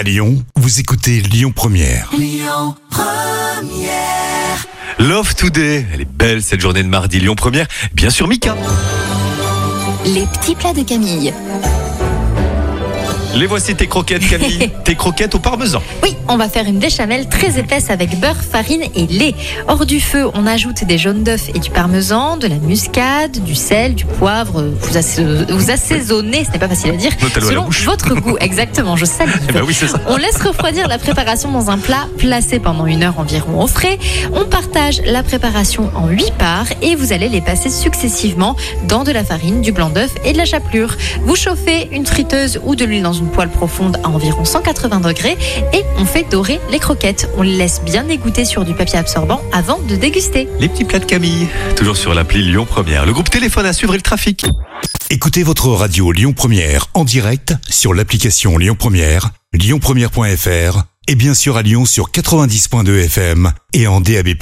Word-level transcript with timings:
À 0.00 0.02
Lyon, 0.02 0.42
vous 0.56 0.80
écoutez 0.80 1.20
Lyon 1.20 1.52
Première. 1.54 2.10
Love 4.98 5.34
Today. 5.34 5.84
Elle 5.92 6.00
est 6.00 6.10
belle 6.10 6.42
cette 6.42 6.62
journée 6.62 6.82
de 6.82 6.88
mardi. 6.88 7.20
Lyon 7.20 7.34
Première. 7.34 7.66
Bien 7.92 8.08
sûr, 8.08 8.26
Mika. 8.26 8.56
Les 10.06 10.24
petits 10.24 10.54
plats 10.54 10.72
de 10.72 10.84
Camille. 10.84 11.34
Les 13.34 13.46
voici 13.46 13.74
tes 13.76 13.86
croquettes, 13.86 14.28
Camille. 14.28 14.70
tes 14.84 14.96
croquettes 14.96 15.34
au 15.36 15.38
parmesan. 15.38 15.80
Oui, 16.02 16.16
on 16.28 16.36
va 16.36 16.48
faire 16.48 16.66
une 16.66 16.78
béchamel 16.78 17.28
très 17.28 17.58
épaisse 17.60 17.88
avec 17.88 18.18
beurre, 18.18 18.34
farine 18.36 18.82
et 18.96 19.06
lait. 19.06 19.34
Hors 19.68 19.86
du 19.86 20.00
feu, 20.00 20.28
on 20.34 20.46
ajoute 20.48 20.84
des 20.84 20.98
jaunes 20.98 21.22
d'œufs 21.22 21.48
et 21.54 21.60
du 21.60 21.70
parmesan, 21.70 22.36
de 22.36 22.48
la 22.48 22.56
muscade, 22.56 23.38
du 23.44 23.54
sel, 23.54 23.94
du 23.94 24.04
poivre. 24.04 24.64
Vous, 24.80 24.96
asse- 24.96 25.20
vous 25.48 25.70
assaisonnez, 25.70 26.44
ce 26.44 26.50
n'est 26.50 26.58
pas 26.58 26.68
facile 26.68 26.90
à 26.90 26.96
dire, 26.96 27.12
Notez-le 27.22 27.46
selon 27.46 27.68
votre 27.84 28.14
goût. 28.16 28.36
Exactement, 28.40 28.96
je 28.96 29.04
salive. 29.04 29.40
Eh 29.48 29.52
ben 29.52 29.62
oui, 29.64 29.74
c'est 29.74 29.86
ça. 29.86 30.00
On 30.08 30.16
laisse 30.16 30.42
refroidir 30.42 30.88
la 30.88 30.98
préparation 30.98 31.52
dans 31.52 31.70
un 31.70 31.78
plat 31.78 32.08
placé 32.18 32.58
pendant 32.58 32.86
une 32.86 33.04
heure 33.04 33.18
environ 33.20 33.62
au 33.62 33.68
frais. 33.68 33.98
On 34.34 34.44
partage 34.44 35.00
la 35.06 35.22
préparation 35.22 35.90
en 35.94 36.08
huit 36.08 36.32
parts 36.36 36.66
et 36.82 36.96
vous 36.96 37.12
allez 37.12 37.28
les 37.28 37.40
passer 37.40 37.70
successivement 37.70 38.56
dans 38.88 39.04
de 39.04 39.12
la 39.12 39.22
farine, 39.24 39.60
du 39.62 39.70
blanc 39.70 39.88
d'œuf 39.90 40.10
et 40.24 40.32
de 40.32 40.38
la 40.38 40.44
chapelure. 40.46 40.96
Vous 41.24 41.36
chauffez 41.36 41.88
une 41.92 42.06
friteuse 42.06 42.60
ou 42.64 42.74
de 42.74 42.84
l'huile 42.84 43.02
dans 43.04 43.19
une 43.20 43.30
poêle 43.30 43.50
profonde 43.50 43.98
à 44.02 44.08
environ 44.08 44.44
180 44.44 45.00
degrés 45.00 45.36
et 45.72 45.84
on 45.96 46.04
fait 46.04 46.28
dorer 46.28 46.60
les 46.70 46.78
croquettes. 46.78 47.30
On 47.36 47.42
les 47.42 47.56
laisse 47.56 47.82
bien 47.82 48.08
égoutter 48.08 48.44
sur 48.44 48.64
du 48.64 48.74
papier 48.74 48.98
absorbant 48.98 49.40
avant 49.52 49.78
de 49.78 49.94
déguster. 49.96 50.48
Les 50.58 50.68
petits 50.68 50.84
plats 50.84 50.98
de 50.98 51.04
Camille. 51.04 51.48
Toujours 51.76 51.96
sur 51.96 52.14
l'appli 52.14 52.42
Lyon 52.42 52.66
Première. 52.66 53.06
Le 53.06 53.12
groupe 53.12 53.30
téléphone 53.30 53.66
à 53.66 53.72
suivre 53.72 53.94
et 53.94 53.98
le 53.98 54.02
trafic. 54.02 54.46
Écoutez 55.10 55.42
votre 55.42 55.68
radio 55.68 56.12
Lyon 56.12 56.32
Première 56.32 56.86
en 56.94 57.04
direct 57.04 57.54
sur 57.68 57.94
l'application 57.94 58.58
Lyon 58.58 58.76
Première, 58.78 59.30
lyonpremière.fr 59.52 60.84
et 61.08 61.14
bien 61.14 61.34
sûr 61.34 61.56
à 61.56 61.62
Lyon 61.62 61.84
sur 61.84 62.10
90.2 62.10 63.04
FM 63.04 63.52
et 63.72 63.86
en 63.86 64.00
DAB+. 64.00 64.34